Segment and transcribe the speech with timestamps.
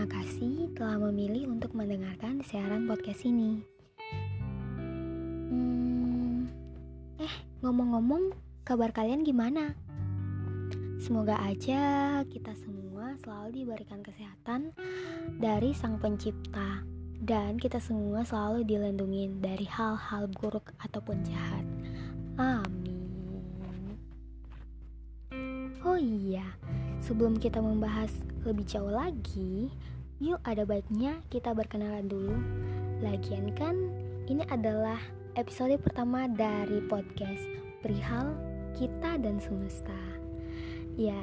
[0.00, 3.60] Terima kasih telah memilih untuk mendengarkan siaran podcast ini.
[5.52, 6.48] Hmm,
[7.20, 8.32] eh, ngomong-ngomong,
[8.64, 9.76] kabar kalian gimana?
[11.04, 14.72] Semoga aja kita semua selalu diberikan kesehatan
[15.36, 16.80] dari Sang Pencipta
[17.20, 21.68] dan kita semua selalu dilindungi dari hal-hal buruk ataupun jahat.
[22.40, 23.04] Amin.
[25.84, 26.56] Oh iya,
[27.04, 29.68] sebelum kita membahas lebih jauh lagi,
[30.16, 32.36] yuk ada baiknya kita berkenalan dulu.
[33.04, 33.76] Lagian kan
[34.32, 34.96] ini adalah
[35.36, 37.44] episode pertama dari podcast
[37.84, 38.32] Perihal
[38.80, 39.96] Kita dan Semesta.
[40.96, 41.20] Ya,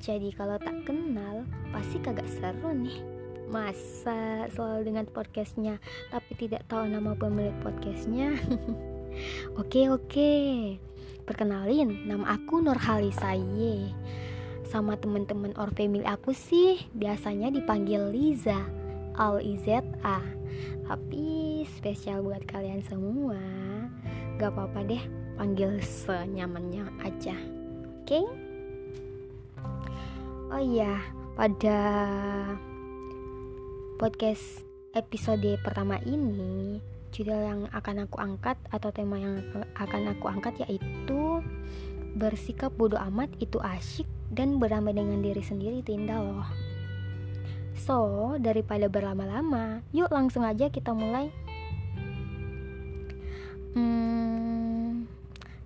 [0.00, 3.00] jadi kalau tak kenal pasti kagak seru nih.
[3.48, 5.80] Masa selalu dengan podcastnya
[6.12, 8.36] tapi tidak tahu nama pemilik podcastnya?
[9.60, 10.32] oke oke,
[11.24, 13.88] perkenalin nama aku Nurhalisa Ye.
[14.68, 18.68] Sama temen-temen family aku sih biasanya dipanggil Liza
[19.16, 19.80] Al IZA.
[20.84, 23.40] Tapi spesial buat kalian semua.
[24.36, 25.00] Gak apa-apa deh,
[25.40, 27.32] panggil senyamannya aja.
[28.04, 28.20] Oke?
[28.20, 28.24] Okay?
[30.52, 31.00] Oh iya,
[31.32, 31.80] pada
[33.96, 36.76] podcast episode pertama ini,
[37.12, 39.40] judul yang akan aku angkat atau tema yang
[39.80, 41.40] akan aku angkat yaitu
[42.16, 46.48] bersikap bodoh amat itu asyik dan berdamai dengan diri sendiri itu indah loh.
[47.78, 51.30] So, daripada berlama-lama, yuk langsung aja kita mulai.
[53.78, 55.06] Hmm,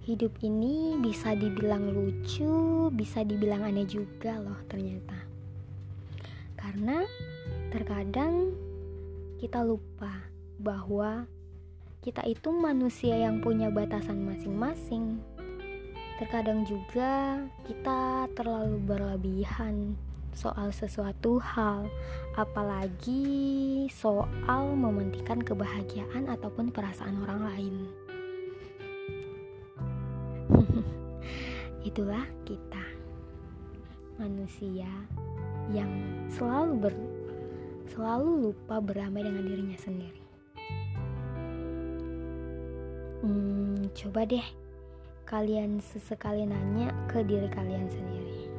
[0.05, 5.17] hidup ini bisa dibilang lucu, bisa dibilang aneh juga loh ternyata.
[6.59, 7.03] Karena
[7.73, 8.53] terkadang
[9.41, 10.29] kita lupa
[10.61, 11.27] bahwa
[12.03, 15.23] kita itu manusia yang punya batasan masing-masing.
[16.23, 19.99] Terkadang juga kita terlalu berlebihan
[20.31, 21.91] soal sesuatu hal,
[22.39, 27.75] apalagi soal mementingkan kebahagiaan ataupun perasaan orang lain.
[31.91, 32.87] Itulah kita,
[34.23, 34.95] manusia
[35.75, 35.91] yang
[36.31, 36.95] selalu ber,
[37.91, 40.23] selalu lupa berdamai dengan dirinya sendiri.
[43.27, 44.62] Hmm, coba deh
[45.33, 48.53] kalian sesekali nanya ke diri kalian sendiri.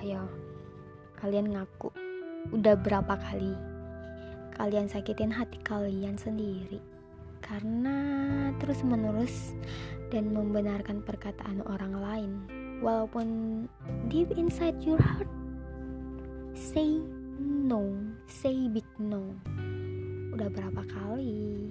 [0.00, 0.24] Ayo,
[1.20, 1.92] kalian ngaku
[2.56, 3.52] udah berapa kali
[4.56, 6.80] kalian sakitin hati kalian sendiri.
[7.44, 7.92] Karena
[8.56, 9.52] terus menerus
[10.08, 12.32] dan membenarkan perkataan orang lain
[12.80, 13.28] walaupun
[14.08, 15.28] deep inside your heart
[16.56, 16.96] say
[17.36, 17.92] no
[18.24, 19.36] say big no.
[20.32, 21.68] Udah berapa kali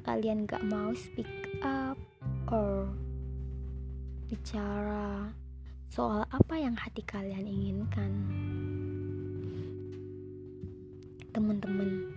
[0.00, 1.28] kalian gak mau speak
[1.60, 2.00] up
[4.32, 5.28] bicara
[5.92, 8.08] soal apa yang hati kalian inginkan.
[11.36, 12.08] Teman-teman,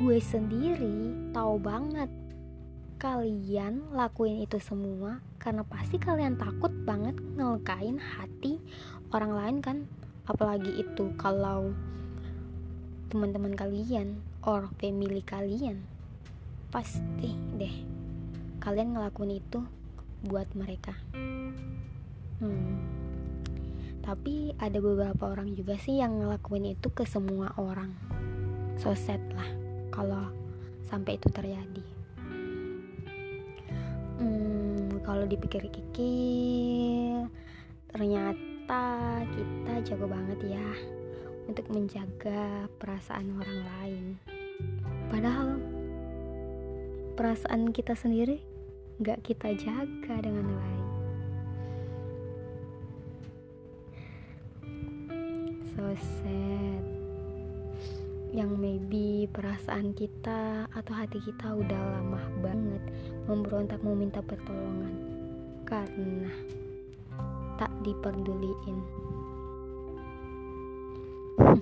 [0.00, 2.08] gue sendiri tahu banget
[2.96, 8.56] kalian lakuin itu semua karena pasti kalian takut banget ngelukain hati
[9.12, 9.76] orang lain kan
[10.24, 11.76] apalagi itu kalau
[13.12, 14.16] teman-teman kalian
[14.48, 15.84] or family kalian
[16.72, 17.84] pasti deh
[18.64, 19.60] kalian ngelakuin itu
[20.22, 20.94] buat mereka
[22.42, 22.74] Hmm.
[24.02, 27.94] Tapi ada beberapa orang juga sih yang ngelakuin itu ke semua orang.
[28.82, 29.46] So sad lah
[29.94, 30.26] kalau
[30.82, 31.86] sampai itu terjadi.
[34.18, 37.30] Hmm, kalau dipikir-pikir,
[37.94, 38.82] ternyata
[39.30, 40.68] kita jago banget ya
[41.46, 44.04] untuk menjaga perasaan orang lain.
[45.14, 45.62] Padahal
[47.14, 48.51] perasaan kita sendiri
[49.02, 50.82] nggak kita jaga dengan baik.
[55.72, 55.84] so
[56.22, 56.84] sad.
[58.32, 62.80] Yang maybe perasaan kita atau hati kita udah lama banget
[63.28, 64.94] memberontak meminta pertolongan.
[65.68, 66.32] Karena
[67.60, 68.78] tak diperduliin.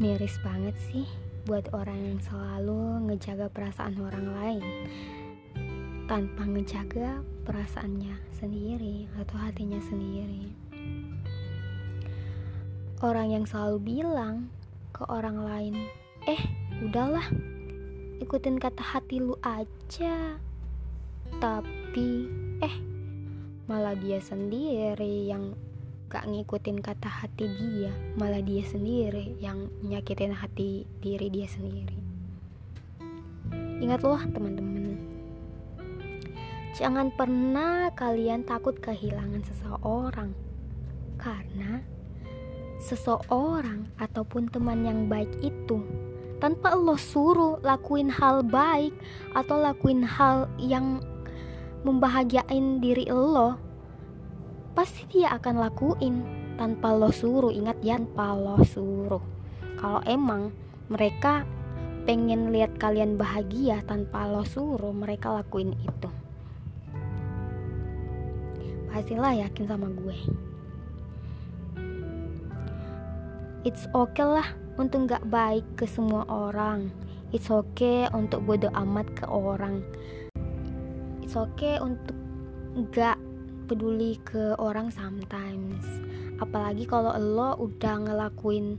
[0.00, 1.04] Miris banget sih
[1.44, 4.64] buat orang yang selalu ngejaga perasaan orang lain
[6.12, 10.52] tanpa ngejaga perasaannya sendiri atau hatinya sendiri
[13.02, 14.46] orang yang selalu bilang
[14.94, 15.74] ke orang lain,
[16.30, 16.38] "Eh,
[16.86, 17.26] udahlah,
[18.22, 20.38] ikutin kata hati lu aja."
[21.42, 22.08] Tapi,
[22.62, 22.76] eh,
[23.66, 25.58] malah dia sendiri yang
[26.06, 31.98] gak ngikutin kata hati dia, malah dia sendiri yang nyakitin hati diri dia sendiri.
[33.82, 34.81] Ingat loh, teman-teman.
[36.72, 40.32] Jangan pernah kalian takut kehilangan seseorang.
[41.20, 41.84] Karena
[42.80, 45.84] seseorang ataupun teman yang baik itu
[46.40, 48.96] tanpa Allah suruh lakuin hal baik
[49.36, 51.04] atau lakuin hal yang
[51.84, 53.60] membahagiain diri Allah
[54.72, 56.24] pasti dia akan lakuin
[56.56, 57.52] tanpa lo suruh.
[57.52, 59.20] Ingat ya tanpa lo suruh.
[59.76, 60.56] Kalau emang
[60.88, 61.44] mereka
[62.08, 66.21] pengen lihat kalian bahagia tanpa lo suruh mereka lakuin itu
[68.92, 70.18] pastilah yakin sama gue.
[73.64, 76.92] It's okay lah untuk nggak baik ke semua orang.
[77.32, 79.80] It's okay untuk bodoh amat ke orang.
[81.24, 82.12] It's okay untuk
[82.76, 83.16] nggak
[83.72, 85.88] peduli ke orang sometimes.
[86.36, 88.76] Apalagi kalau lo udah ngelakuin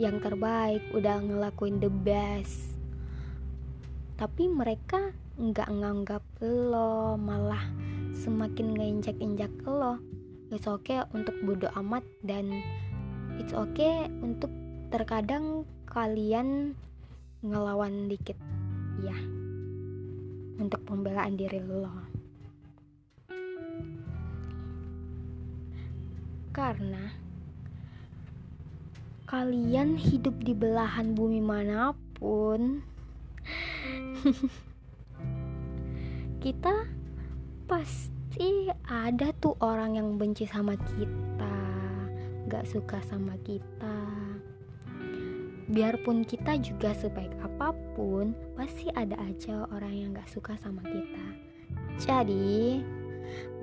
[0.00, 2.72] yang terbaik udah ngelakuin the best.
[4.16, 7.68] Tapi mereka nggak nganggap lo malah
[8.16, 10.00] semakin ngeinjak-injak lo.
[10.48, 12.48] It's okay untuk bodoh amat dan
[13.36, 14.48] it's okay untuk
[14.88, 16.72] terkadang kalian
[17.44, 18.40] ngelawan dikit.
[19.04, 19.16] Ya
[20.56, 21.92] untuk pembelaan diri lo.
[26.56, 27.12] Karena
[29.28, 32.80] kalian hidup di belahan bumi mana pun
[36.42, 36.88] kita
[37.66, 41.54] pasti ada tuh orang yang benci sama kita
[42.46, 43.98] gak suka sama kita.
[45.66, 51.26] Biarpun kita juga sebaik apa pun pasti ada aja orang yang gak suka sama kita.
[51.98, 52.86] Jadi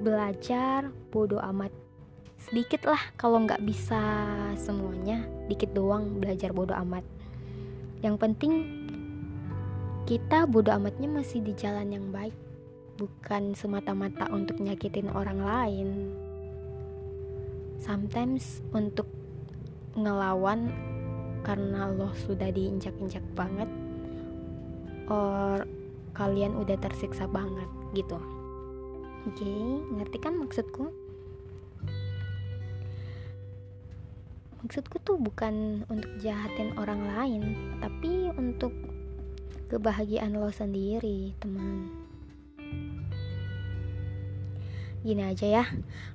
[0.04, 1.72] belajar bodoh amat
[2.36, 4.04] sedikit lah kalau nggak bisa
[4.60, 5.24] semuanya.
[5.48, 7.08] Dikit doang belajar bodoh amat.
[8.04, 8.54] Yang penting
[10.04, 12.36] kita bodoh amatnya masih di jalan yang baik
[12.98, 15.90] bukan semata-mata untuk nyakitin orang lain.
[17.82, 19.10] Sometimes untuk
[19.98, 20.70] ngelawan
[21.44, 23.68] karena lo sudah diinjak-injak banget
[25.12, 25.68] or
[26.16, 28.16] kalian udah tersiksa banget gitu.
[29.28, 29.64] Oke okay,
[30.00, 30.94] ngerti kan maksudku?
[34.64, 37.44] Maksudku tuh bukan untuk jahatin orang lain
[37.84, 38.72] tapi untuk
[39.68, 41.83] kebahagiaan lo sendiri teman
[45.04, 45.66] gini aja ya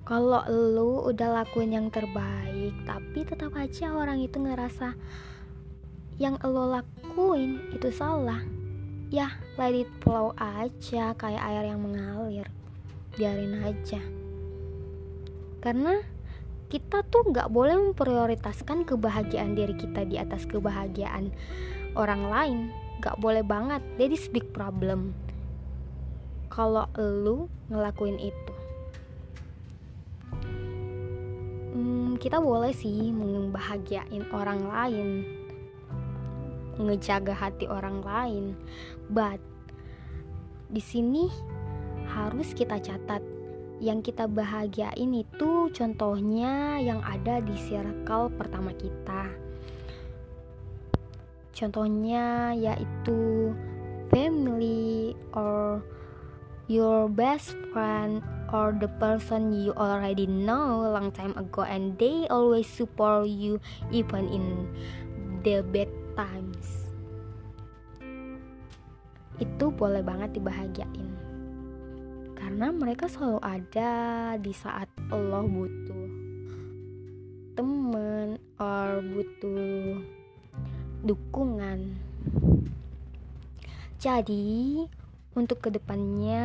[0.09, 4.97] kalau lu udah lakuin yang terbaik tapi tetap aja orang itu ngerasa
[6.17, 8.41] yang lo lakuin itu salah
[9.13, 12.49] ya let it flow aja kayak air yang mengalir
[13.19, 13.99] biarin aja.
[15.59, 15.99] Karena
[16.71, 21.35] kita tuh nggak boleh memprioritaskan kebahagiaan diri kita di atas kebahagiaan
[21.99, 22.59] orang lain
[23.03, 23.83] nggak boleh banget.
[23.99, 25.11] Jadi big problem.
[26.47, 28.55] Kalau lu ngelakuin itu
[32.19, 35.09] kita boleh sih membahagiain orang lain
[36.79, 38.45] ngejaga hati orang lain.
[39.11, 39.43] But
[40.71, 41.27] di sini
[42.11, 43.23] harus kita catat.
[43.79, 49.31] Yang kita bahagiain itu contohnya yang ada di circle pertama kita.
[51.55, 53.55] Contohnya yaitu
[54.11, 55.79] family or
[56.67, 58.19] your best friend
[58.53, 63.61] or the person you already know long time ago and they always support you
[63.93, 64.45] even in
[65.45, 66.89] the bad times.
[69.39, 71.13] Itu boleh banget dibahagiain.
[72.35, 73.93] Karena mereka selalu ada
[74.41, 76.09] di saat lo butuh
[77.55, 80.03] temen or butuh
[81.03, 81.99] dukungan.
[83.99, 84.87] Jadi
[85.39, 86.43] untuk ke depannya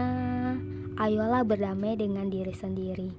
[1.02, 3.10] ayolah berdamai dengan diri sendiri.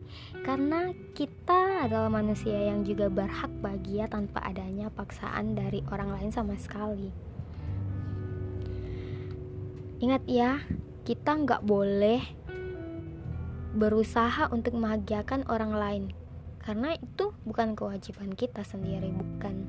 [0.46, 6.54] Karena kita adalah manusia yang juga berhak bahagia tanpa adanya paksaan dari orang lain sama
[6.54, 7.10] sekali.
[9.98, 10.62] Ingat ya
[11.02, 12.22] kita nggak boleh
[13.74, 16.04] berusaha untuk membahagiakan orang lain.
[16.62, 19.66] Karena itu bukan kewajiban kita sendiri bukan.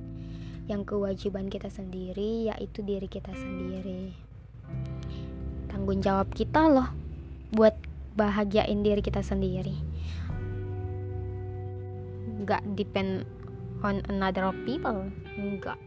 [0.69, 4.24] Yang kewajiban kita sendiri yaitu diri kita sendiri
[5.85, 6.89] tanggung jawab kita loh
[7.53, 7.77] buat
[8.17, 9.77] bahagiain diri kita sendiri.
[12.41, 13.21] Nggak depend
[13.85, 15.77] on another people nggak.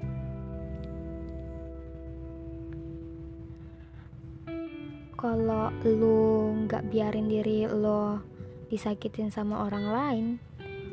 [5.18, 8.22] Kalau lu nggak biarin diri lo
[8.70, 10.26] disakitin sama orang lain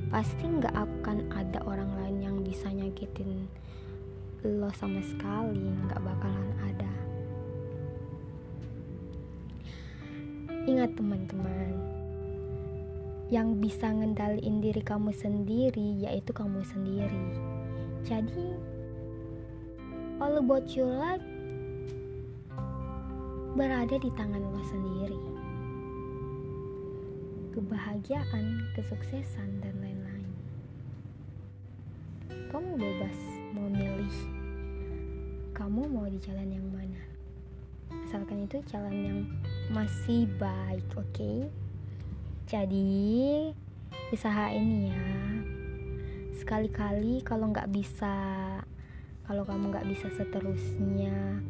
[0.10, 3.46] pasti nggak akan ada orang lain yang bisa nyakitin
[4.42, 6.95] lo sama sekali nggak bakalan ada
[10.66, 11.78] Ingat teman-teman,
[13.30, 17.26] yang bisa ngendaliin diri kamu sendiri yaitu kamu sendiri.
[18.06, 18.54] Jadi
[20.22, 21.22] all about your life
[23.54, 25.22] berada di tangan lo sendiri.
[27.56, 30.34] Kebahagiaan, kesuksesan, dan lain-lain.
[32.52, 33.18] Kamu bebas
[33.56, 34.18] mau milih
[35.56, 37.00] kamu mau di jalan yang mana.
[38.04, 39.20] Asalkan itu jalan yang
[39.74, 41.38] masih baik oke okay?
[42.46, 43.50] jadi
[44.14, 45.06] usahain ya
[46.38, 48.14] sekali-kali kalau nggak bisa
[49.26, 51.42] kalau kamu nggak bisa seterusnya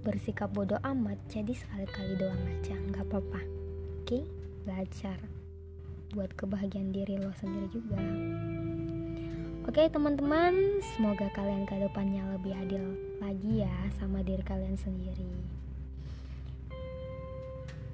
[0.00, 4.24] bersikap bodoh amat jadi sekali-kali doang aja nggak apa-apa oke okay?
[4.64, 5.20] belajar
[6.16, 8.00] buat kebahagiaan diri lo sendiri juga
[9.68, 12.84] oke teman-teman semoga kalian ke depannya lebih adil
[13.20, 15.61] lagi ya sama diri kalian sendiri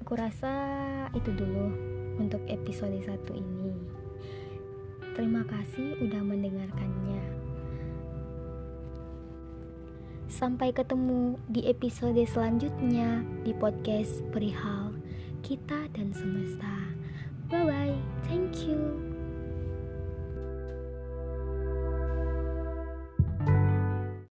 [0.09, 0.49] Aku rasa
[1.13, 1.69] itu dulu
[2.17, 3.77] untuk episode satu ini.
[5.13, 7.21] Terima kasih udah mendengarkannya.
[10.25, 14.97] Sampai ketemu di episode selanjutnya di podcast Perihal
[15.45, 15.78] kita